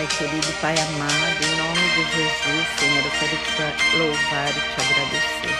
Pai 0.00 0.08
querido, 0.16 0.52
Pai 0.62 0.74
amado, 0.78 1.44
em 1.44 1.56
nome 1.56 1.86
de 1.90 2.02
Jesus, 2.16 2.66
Senhor, 2.78 3.04
eu 3.04 3.10
quero 3.20 3.36
te 3.36 3.96
louvar 3.98 4.48
e 4.48 4.52
te 4.54 4.80
agradecer. 4.80 5.56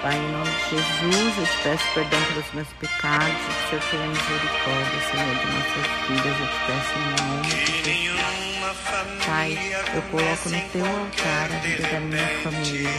Pai, 0.00 0.14
em 0.14 0.30
nome 0.30 0.48
de 0.48 0.70
Jesus, 0.70 1.38
eu 1.38 1.46
te 1.46 1.62
peço 1.64 1.84
perdão 1.92 2.22
pelos 2.22 2.52
meus 2.54 2.68
pecados, 2.78 3.34
que 3.68 3.74
o 3.74 3.82
Senhor 3.82 3.82
tenha 3.90 4.06
misericórdia, 4.06 5.00
Senhor, 5.10 5.34
de 5.34 5.46
nossas 5.50 5.86
vidas, 6.06 6.36
eu 6.38 6.46
te 6.46 6.60
peço 6.68 6.92
em 6.94 7.02
nome 7.26 7.48
de 7.48 7.66
Jesus. 7.82 8.20
Pai, 9.26 9.50
eu 9.92 10.02
coloco 10.02 10.48
no 10.50 10.60
teu 10.70 10.86
altar 10.86 11.48
a 11.50 11.58
vida 11.66 11.88
da 11.88 11.98
minha 11.98 12.28
família. 12.44 12.90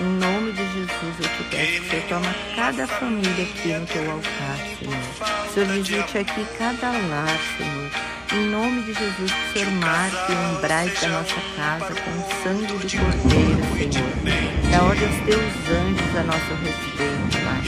Em 0.00 0.04
nome 0.04 0.52
de 0.52 0.64
Jesus, 0.72 1.16
eu 1.20 1.28
te 1.28 1.44
peço 1.50 1.82
que 1.82 1.90
Senhor 1.90 2.04
toma 2.08 2.34
cada 2.56 2.86
família 2.86 3.44
aqui 3.44 3.68
no 3.68 3.86
teu 3.86 4.10
altar, 4.10 4.56
Senhor. 4.78 5.52
Senhor, 5.52 5.68
visite 5.68 6.16
aqui 6.16 6.46
cada 6.56 6.92
lar, 6.92 7.38
Senhor. 7.58 8.11
Em 8.34 8.48
nome 8.48 8.80
de 8.82 8.94
Jesus, 8.94 9.30
que 9.30 9.50
o 9.50 9.52
Senhor 9.52 9.70
marque 9.72 10.32
o 10.32 10.56
umbrais 10.56 11.00
da 11.02 11.08
nossa 11.08 11.36
casa 11.54 11.94
com 11.94 12.10
o 12.10 12.42
sangue 12.42 12.66
do 12.66 12.78
Cordeiro, 12.78 13.62
Senhor. 13.76 14.70
Da 14.70 14.82
ordem 14.84 15.06
aos 15.06 15.16
teus 15.26 15.52
anjos 15.68 16.16
a 16.16 16.22
nosso 16.22 16.54
respeito, 16.64 17.36
Pai. 17.44 17.62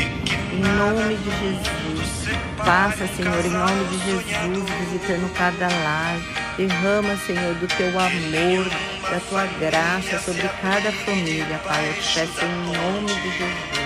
Em 0.55 0.63
nome 0.63 1.17
de 1.17 1.31
Jesus, 1.39 2.39
passa, 2.57 3.07
Senhor, 3.09 3.45
em 3.45 3.51
nome 3.51 3.85
de 3.91 3.99
Jesus, 4.07 4.71
visitando 4.81 5.35
cada 5.35 5.69
lar. 5.69 6.19
Derrama, 6.57 7.15
Senhor, 7.27 7.55
do 7.57 7.67
teu 7.67 7.89
amor, 7.89 8.65
da 9.11 9.21
tua 9.29 9.47
graça 9.59 10.19
sobre 10.21 10.49
cada 10.63 10.91
família, 10.93 11.61
Pai. 11.67 11.89
Eu 11.89 11.95
te 11.95 12.15
peço 12.15 12.43
em 12.43 12.73
nome 12.73 13.15
de 13.21 13.31
Jesus. 13.37 13.85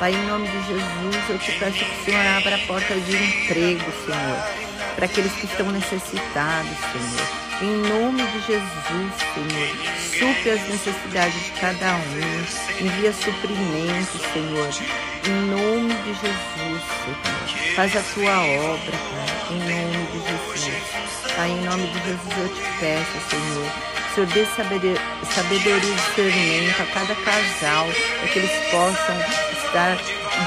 Pai, 0.00 0.12
em 0.12 0.26
nome 0.26 0.48
de 0.48 0.66
Jesus, 0.66 1.30
eu 1.30 1.38
te 1.38 1.52
peço 1.60 1.78
que 1.78 2.00
o 2.00 2.04
Senhor 2.04 2.26
abra 2.26 2.56
a 2.56 2.66
porta 2.66 2.92
de 2.92 3.14
emprego, 3.14 3.84
Senhor, 4.04 4.61
para 4.94 5.06
aqueles 5.06 5.32
que 5.32 5.46
estão 5.46 5.70
necessitados, 5.70 6.76
Senhor. 6.92 7.42
Em 7.62 7.76
nome 7.88 8.22
de 8.24 8.40
Jesus, 8.40 9.12
Senhor, 9.34 9.68
supre 10.18 10.50
as 10.50 10.68
necessidades 10.68 11.44
de 11.44 11.50
cada 11.52 11.94
um. 11.94 12.84
Envia 12.84 13.12
suprimento, 13.12 14.18
Senhor. 14.32 14.68
Em 15.24 15.46
nome 15.46 15.94
de 15.94 16.12
Jesus, 16.14 16.82
Senhor. 17.04 17.74
Faz 17.76 17.96
a 17.96 18.02
tua 18.14 18.40
obra, 18.72 18.92
Pai. 18.92 19.56
Em 19.56 19.60
nome 19.60 20.06
de 20.06 20.18
Jesus. 20.28 21.34
Pai, 21.36 21.50
em 21.50 21.64
nome 21.64 21.86
de 21.86 21.98
Jesus 22.04 22.38
eu 22.38 22.48
te 22.48 22.62
peço, 22.80 23.30
Senhor 23.30 23.92
Senhor, 24.14 24.26
dê 24.28 24.44
sabedoria 24.44 25.78
e 25.78 25.94
discernimento 25.94 26.82
a 26.82 26.86
cada 26.86 27.14
casal, 27.14 27.86
para 28.18 28.28
que 28.28 28.38
eles 28.40 28.50
possam 28.70 29.16
estar 29.64 29.96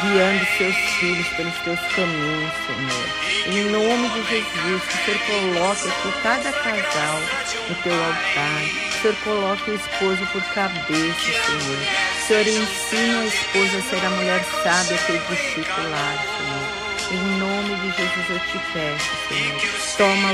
guiando 0.02 0.46
seus 0.58 0.76
filhos 0.76 1.28
pelos 1.30 1.56
teus 1.60 1.80
caminhos, 1.96 2.54
Senhor. 2.66 3.26
Em 3.48 3.70
nome 3.72 4.10
de 4.10 4.30
Jesus, 4.30 4.84
que 4.84 4.96
o 4.96 5.06
Senhor 5.06 5.20
coloque 5.54 5.88
aqui 5.88 6.22
cada 6.24 6.52
casal 6.52 7.22
no 7.70 7.76
teu 7.76 7.94
altar. 7.94 8.62
Que 8.92 8.98
o 8.98 9.02
Senhor 9.02 9.16
coloque 9.24 9.72
o 9.72 9.76
esposo 9.76 10.26
por 10.32 10.44
cabeça, 10.54 11.32
Senhor. 11.46 11.80
O 12.18 12.28
Senhor 12.28 12.48
ensina 12.48 13.20
a 13.20 13.26
esposa 13.26 13.78
a 13.78 13.82
ser 13.82 14.06
a 14.06 14.10
mulher 14.10 14.44
sábia 14.64 14.98
que 14.98 15.12
edifica 15.14 15.82
o 15.82 15.90
lar, 15.90 16.26
Senhor. 16.38 16.86
Em 17.12 17.38
nome 17.38 17.76
de 17.76 17.98
Jesus 17.98 18.30
eu 18.30 18.40
te 18.40 18.60
peço, 18.74 19.12
Senhor. 19.28 19.62
Toma 19.98 20.30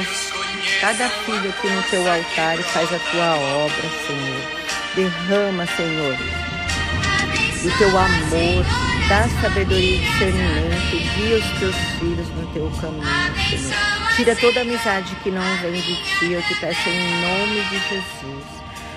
cada 0.79 1.09
filho 1.09 1.49
aqui 1.49 1.67
no 1.67 1.83
teu 1.83 2.11
altar 2.11 2.59
e 2.59 2.63
faz 2.63 2.93
a 2.93 2.99
tua 2.99 3.35
obra, 3.35 3.89
Senhor. 4.07 4.61
Derrama, 4.95 5.65
Senhor, 5.77 6.17
o 7.63 7.77
teu 7.77 7.97
amor, 7.97 8.65
dá 9.11 9.27
sabedoria 9.41 9.97
e 9.97 9.99
discernimento, 9.99 11.17
guia 11.17 11.35
os 11.35 11.59
teus 11.59 11.75
filhos 11.99 12.29
no 12.29 12.47
teu 12.53 12.71
caminho, 12.79 13.35
Senhor. 13.49 14.15
Tira 14.15 14.33
toda 14.37 14.61
amizade 14.61 15.13
que 15.21 15.29
não 15.29 15.43
vem 15.57 15.73
de 15.73 15.95
ti, 15.97 16.31
eu 16.31 16.41
te 16.41 16.55
peço 16.55 16.87
em 16.87 17.19
nome 17.19 17.61
de 17.61 17.77
Jesus. 17.89 18.45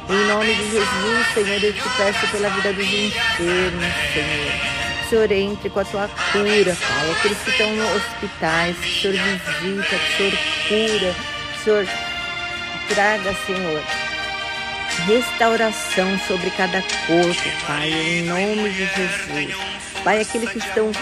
Em 0.09 0.27
nome 0.29 0.55
de 0.55 0.71
Jesus, 0.71 1.27
Senhor, 1.35 1.65
eu 1.65 1.73
te 1.73 1.89
peço 1.97 2.29
pela 2.29 2.49
vida 2.51 2.73
dos 2.75 2.87
enfermos, 2.87 3.93
Senhor. 4.13 5.09
Senhor 5.11 5.33
entre 5.33 5.69
com 5.69 5.81
a 5.81 5.85
tua 5.85 6.09
cura, 6.31 6.77
Pai. 6.77 7.11
Aqueles 7.11 7.39
que 7.39 7.51
estão 7.51 7.75
no 7.75 7.97
hospitais, 7.97 8.77
que 8.77 9.09
o 9.09 9.13
Senhor 9.13 9.41
visita, 9.63 9.97
que 9.97 10.13
o 10.13 10.17
Senhor 10.17 10.39
cura, 10.69 11.15
Senhor, 11.65 11.89
traga, 12.87 13.35
Senhor, 13.47 13.83
restauração 15.09 16.19
sobre 16.29 16.51
cada 16.51 16.81
corpo, 16.83 17.67
Pai, 17.67 17.91
em 17.91 18.23
nome 18.23 18.71
de 18.71 18.87
Jesus. 18.87 19.85
Pai, 20.05 20.21
aqueles 20.21 20.51
que 20.51 20.59
estão 20.59 20.93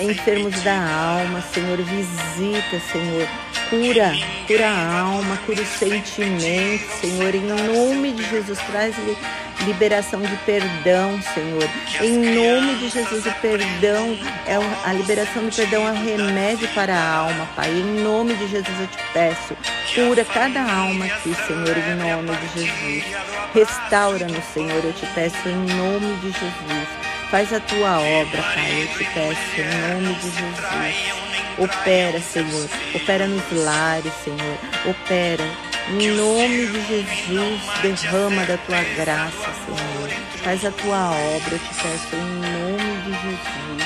enfermos 0.00 0.62
da 0.62 0.76
alma, 0.76 1.42
Senhor, 1.52 1.76
visita, 1.78 2.80
Senhor, 2.92 3.28
cura, 3.68 4.12
cura 4.46 4.68
a 4.68 5.00
alma, 5.00 5.36
cura 5.44 5.60
os 5.60 5.68
sentimentos, 5.68 6.86
Senhor, 7.00 7.34
em 7.34 7.42
nome 7.42 8.12
de 8.12 8.22
Jesus, 8.30 8.60
traz-lhe 8.70 9.18
liberação 9.64 10.20
de 10.20 10.36
perdão, 10.46 11.20
Senhor. 11.34 11.68
Em 12.00 12.18
nome 12.18 12.76
de 12.76 12.88
Jesus, 12.88 13.26
o 13.26 13.32
perdão 13.40 14.16
é 14.46 14.56
a 14.88 14.92
liberação 14.92 15.44
do 15.44 15.54
perdão 15.54 15.88
é 15.88 15.92
remédio 15.92 16.68
para 16.68 16.94
a 16.94 17.16
alma, 17.16 17.48
Pai. 17.56 17.68
Em 17.68 18.00
nome 18.00 18.34
de 18.34 18.46
Jesus 18.46 18.80
eu 18.80 18.86
te 18.86 18.98
peço, 19.12 19.56
cura 19.92 20.24
cada 20.24 20.62
alma 20.62 21.06
aqui, 21.06 21.34
Senhor, 21.46 21.76
em 21.76 21.96
nome 21.96 22.36
de 22.36 22.60
Jesus. 22.60 23.04
Restaura-nos, 23.52 24.44
Senhor, 24.54 24.84
eu 24.84 24.92
te 24.92 25.06
peço 25.14 25.48
em 25.48 25.56
nome 25.56 26.14
de 26.20 26.30
Jesus. 26.30 27.11
Faz 27.32 27.50
a 27.50 27.60
tua 27.60 27.98
obra, 27.98 28.42
Pai, 28.42 28.82
eu 28.82 28.88
te 28.88 29.04
peço 29.04 29.40
em 29.58 30.02
nome 30.02 30.14
de 30.16 30.30
Jesus. 30.32 31.22
Opera, 31.56 32.20
Senhor. 32.20 32.68
Opera 32.94 33.26
nos 33.26 33.42
lares, 33.52 34.12
Senhor. 34.22 34.58
Opera 34.84 35.42
em 35.88 36.08
nome 36.08 36.66
de 36.66 36.86
Jesus, 36.86 37.62
derrama 37.80 38.44
da 38.44 38.58
tua 38.58 38.82
graça, 39.02 39.50
Senhor. 39.64 40.10
Faz 40.44 40.62
a 40.62 40.70
tua 40.72 41.10
obra, 41.12 41.54
eu 41.54 41.58
te 41.58 41.74
peço 41.74 42.16
em 42.16 42.20
nome 42.20 43.00
de 43.00 43.12
Jesus. 43.22 43.82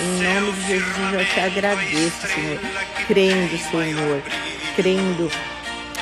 Em 0.00 0.22
nome 0.22 0.52
de 0.52 0.66
Jesus 0.66 1.12
eu 1.12 1.24
te 1.26 1.40
agradeço, 1.40 2.26
Senhor. 2.28 2.60
Crendo, 3.06 3.58
Senhor. 3.58 4.22
Crendo 4.74 5.30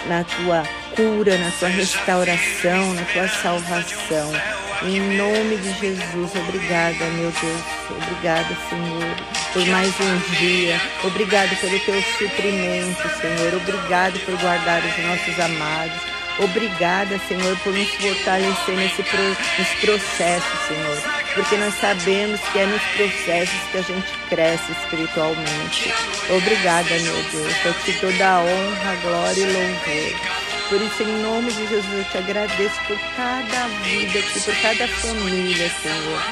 na 0.06 0.22
tua 0.22 0.62
cura, 0.94 1.36
na 1.38 1.50
tua 1.50 1.70
restauração, 1.70 2.94
na 2.94 3.02
tua 3.02 3.26
salvação. 3.26 4.67
Em 4.82 5.00
nome 5.16 5.56
de 5.56 5.72
Jesus, 5.72 6.30
obrigada, 6.36 7.04
meu 7.16 7.32
Deus. 7.32 7.62
Obrigada, 7.90 8.56
Senhor, 8.70 9.16
por 9.52 9.66
mais 9.66 9.92
um 10.00 10.36
dia. 10.36 10.80
Obrigado 11.02 11.56
pelo 11.60 11.80
teu 11.80 12.00
suprimento, 12.02 13.08
Senhor. 13.20 13.54
Obrigado 13.54 14.20
por 14.20 14.38
guardar 14.38 14.80
os 14.84 15.04
nossos 15.04 15.40
amados. 15.40 16.00
Obrigada, 16.38 17.18
Senhor, 17.26 17.58
por 17.58 17.72
nos 17.72 17.88
fortalecer 17.88 18.76
nesse 18.76 19.02
pro, 19.02 19.28
nos 19.58 19.68
processos, 19.80 20.60
Senhor. 20.68 20.98
Porque 21.34 21.56
nós 21.56 21.74
sabemos 21.80 22.40
que 22.52 22.58
é 22.60 22.66
nos 22.66 22.82
processos 22.82 23.60
que 23.72 23.78
a 23.78 23.82
gente 23.82 24.12
cresce 24.28 24.70
espiritualmente. 24.70 25.92
Obrigada, 26.30 26.88
meu 26.88 27.22
Deus. 27.32 27.64
Eu 27.64 27.74
te 27.82 27.92
dou 28.00 28.12
da 28.12 28.38
honra, 28.38 28.94
glória 29.02 29.42
e 29.42 29.52
louvor. 29.52 30.47
Por 30.68 30.82
isso, 30.82 31.02
em 31.02 31.22
nome 31.22 31.50
de 31.50 31.66
Jesus, 31.66 31.94
eu 31.94 32.04
te 32.04 32.18
agradeço 32.18 32.78
por 32.86 32.98
cada 33.16 33.68
vida 33.84 34.18
aqui, 34.18 34.40
por 34.40 34.54
cada 34.60 34.86
família, 34.86 35.70
Senhor. 35.70 36.22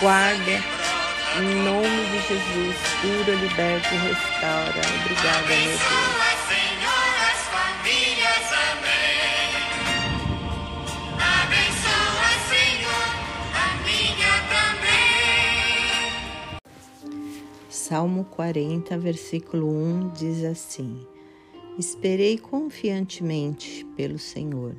Guarda, 0.00 0.62
em 1.40 1.54
nome 1.64 2.04
de 2.10 2.18
Jesus, 2.28 2.76
cura, 3.00 3.34
liberta 3.36 3.94
e 3.94 3.98
restaura. 3.98 4.82
Obrigada, 5.00 5.46
meu 5.46 5.78
Deus. 5.78 6.16
Salmo 17.70 18.24
40, 18.24 18.98
versículo 18.98 19.70
1 19.70 20.08
diz 20.08 20.44
assim: 20.44 21.06
Esperei 21.78 22.38
confiantemente 22.38 23.84
pelo 23.96 24.18
Senhor. 24.18 24.74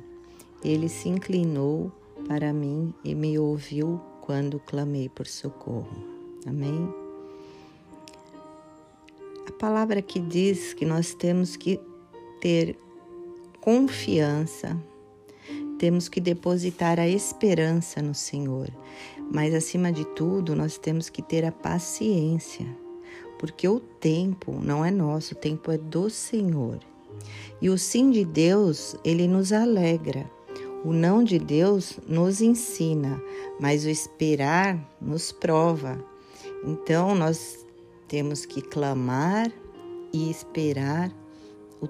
Ele 0.64 0.88
se 0.88 1.08
inclinou 1.08 1.92
para 2.26 2.52
mim 2.52 2.92
e 3.04 3.14
me 3.14 3.38
ouviu 3.38 4.00
quando 4.20 4.58
clamei 4.58 5.08
por 5.08 5.26
socorro. 5.26 5.96
Amém? 6.44 6.92
A 9.46 9.52
palavra 9.52 10.02
que 10.02 10.18
diz 10.18 10.74
que 10.74 10.84
nós 10.84 11.14
temos 11.14 11.54
que 11.54 11.80
ter 12.40 12.76
confiança, 13.60 14.76
temos 15.78 16.08
que 16.08 16.20
depositar 16.20 16.98
a 16.98 17.08
esperança 17.08 18.02
no 18.02 18.14
Senhor, 18.14 18.68
mas 19.32 19.54
acima 19.54 19.92
de 19.92 20.04
tudo, 20.04 20.56
nós 20.56 20.78
temos 20.78 21.08
que 21.08 21.22
ter 21.22 21.44
a 21.44 21.52
paciência 21.52 22.66
porque 23.38 23.68
o 23.68 23.80
tempo 23.80 24.58
não 24.62 24.84
é 24.84 24.90
nosso, 24.90 25.34
o 25.34 25.36
tempo 25.36 25.70
é 25.70 25.78
do 25.78 26.10
Senhor. 26.10 26.78
E 27.60 27.70
o 27.70 27.78
sim 27.78 28.10
de 28.10 28.24
Deus, 28.24 28.96
ele 29.04 29.26
nos 29.26 29.52
alegra. 29.52 30.30
O 30.84 30.92
não 30.92 31.24
de 31.24 31.38
Deus 31.38 31.98
nos 32.06 32.40
ensina, 32.40 33.20
mas 33.60 33.84
o 33.84 33.88
esperar 33.88 34.78
nos 35.00 35.32
prova. 35.32 35.98
Então 36.64 37.14
nós 37.14 37.66
temos 38.06 38.46
que 38.46 38.62
clamar 38.62 39.50
e 40.12 40.30
esperar 40.30 41.12
o 41.82 41.88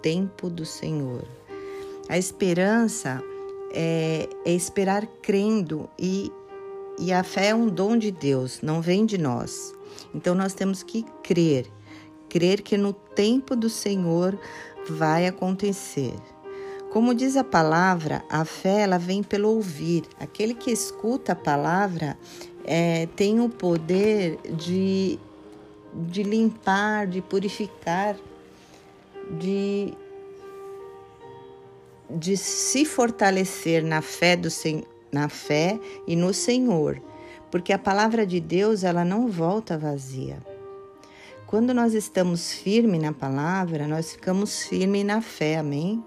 tempo 0.00 0.48
do 0.48 0.64
Senhor. 0.64 1.24
A 2.08 2.18
esperança 2.18 3.22
é, 3.72 4.28
é 4.44 4.52
esperar 4.52 5.06
crendo 5.22 5.88
e, 5.98 6.32
e 6.98 7.12
a 7.12 7.22
fé 7.22 7.48
é 7.48 7.54
um 7.54 7.68
dom 7.68 7.96
de 7.96 8.10
Deus, 8.10 8.60
não 8.62 8.80
vem 8.80 9.06
de 9.06 9.18
nós. 9.18 9.74
Então 10.14 10.34
nós 10.34 10.54
temos 10.54 10.82
que 10.82 11.04
crer, 11.22 11.66
crer 12.28 12.62
que 12.62 12.76
no 12.76 12.92
tempo 12.92 13.56
do 13.56 13.68
Senhor 13.68 14.38
vai 14.88 15.26
acontecer. 15.26 16.14
Como 16.90 17.14
diz 17.14 17.36
a 17.36 17.44
palavra, 17.44 18.22
a 18.28 18.44
fé 18.44 18.82
ela 18.82 18.98
vem 18.98 19.22
pelo 19.22 19.48
ouvir. 19.48 20.04
Aquele 20.20 20.52
que 20.52 20.70
escuta 20.70 21.32
a 21.32 21.36
palavra 21.36 22.18
é, 22.64 23.06
tem 23.16 23.40
o 23.40 23.48
poder 23.48 24.38
de, 24.56 25.18
de 25.94 26.22
limpar, 26.22 27.06
de 27.06 27.22
purificar, 27.22 28.14
de, 29.40 29.94
de 32.10 32.36
se 32.36 32.84
fortalecer 32.84 33.82
na 33.82 34.02
fé, 34.02 34.36
do, 34.36 34.50
na 35.12 35.28
fé 35.28 35.78
e 36.06 36.16
no 36.16 36.32
Senhor. 36.32 37.00
Porque 37.50 37.72
a 37.72 37.78
palavra 37.78 38.26
de 38.26 38.40
Deus 38.40 38.82
ela 38.82 39.04
não 39.04 39.28
volta 39.28 39.76
vazia. 39.76 40.38
Quando 41.46 41.74
nós 41.74 41.92
estamos 41.92 42.50
firmes 42.50 43.02
na 43.02 43.12
palavra, 43.12 43.86
nós 43.86 44.12
ficamos 44.12 44.62
firmes 44.62 45.04
na 45.04 45.20
fé, 45.20 45.58
amém? 45.58 46.02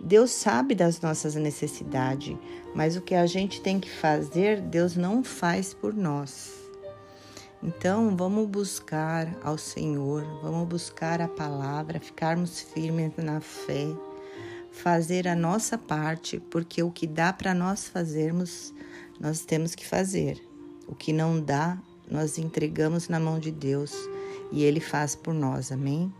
Deus 0.00 0.32
sabe 0.32 0.74
das 0.74 1.00
nossas 1.00 1.36
necessidades, 1.36 2.36
mas 2.74 2.96
o 2.96 3.00
que 3.00 3.14
a 3.14 3.26
gente 3.26 3.60
tem 3.60 3.78
que 3.78 3.90
fazer, 3.90 4.60
Deus 4.60 4.96
não 4.96 5.22
faz 5.22 5.72
por 5.72 5.94
nós. 5.94 6.52
Então, 7.62 8.16
vamos 8.16 8.48
buscar 8.48 9.36
ao 9.42 9.58
Senhor, 9.58 10.24
vamos 10.42 10.68
buscar 10.68 11.20
a 11.20 11.26
palavra, 11.26 11.98
ficarmos 11.98 12.60
firmes 12.60 13.12
na 13.16 13.40
fé, 13.40 13.88
fazer 14.82 15.26
a 15.26 15.34
nossa 15.34 15.76
parte, 15.76 16.40
porque 16.50 16.82
o 16.82 16.90
que 16.90 17.06
dá 17.06 17.32
para 17.32 17.52
nós 17.52 17.88
fazermos, 17.88 18.72
nós 19.18 19.40
temos 19.40 19.74
que 19.74 19.86
fazer. 19.86 20.40
O 20.86 20.94
que 20.94 21.12
não 21.12 21.40
dá, 21.40 21.76
nós 22.10 22.38
entregamos 22.38 23.08
na 23.08 23.18
mão 23.18 23.38
de 23.38 23.50
Deus 23.50 23.92
e 24.52 24.62
Ele 24.62 24.80
faz 24.80 25.14
por 25.14 25.34
nós, 25.34 25.72
amém? 25.72 26.12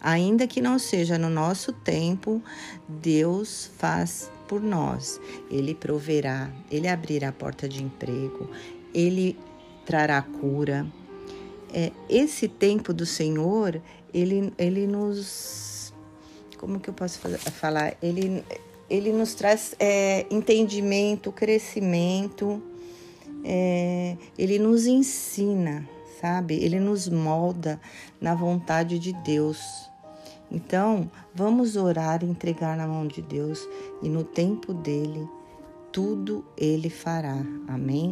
Ainda 0.00 0.46
que 0.46 0.60
não 0.60 0.78
seja 0.78 1.18
no 1.18 1.28
nosso 1.28 1.72
tempo, 1.72 2.42
Deus 2.88 3.70
faz 3.76 4.30
por 4.48 4.62
nós. 4.62 5.20
Ele 5.50 5.74
proverá, 5.74 6.50
ele 6.70 6.88
abrirá 6.88 7.28
a 7.28 7.32
porta 7.32 7.68
de 7.68 7.82
emprego, 7.82 8.48
ele 8.94 9.38
trará 9.84 10.22
cura. 10.22 10.86
É, 11.72 11.92
esse 12.08 12.48
tempo 12.48 12.94
do 12.94 13.04
Senhor, 13.04 13.80
ele, 14.14 14.52
ele 14.56 14.86
nos. 14.86 15.77
Como 16.58 16.78
que 16.78 16.90
eu 16.90 16.94
posso 16.94 17.18
falar? 17.18 17.96
Ele, 18.02 18.44
ele 18.90 19.12
nos 19.12 19.34
traz 19.34 19.74
é, 19.78 20.26
entendimento, 20.30 21.32
crescimento, 21.32 22.62
é, 23.44 24.16
ele 24.36 24.58
nos 24.58 24.86
ensina 24.86 25.88
sabe? 26.20 26.54
Ele 26.54 26.80
nos 26.80 27.08
molda 27.08 27.80
na 28.20 28.34
vontade 28.34 28.98
de 28.98 29.12
Deus. 29.12 29.88
Então, 30.50 31.10
vamos 31.34 31.76
orar 31.76 32.22
e 32.22 32.26
entregar 32.26 32.76
na 32.76 32.86
mão 32.86 33.06
de 33.06 33.20
Deus 33.20 33.66
e 34.02 34.08
no 34.08 34.24
tempo 34.24 34.72
dele, 34.72 35.28
tudo 35.92 36.44
ele 36.56 36.88
fará. 36.90 37.36
Amém? 37.66 38.06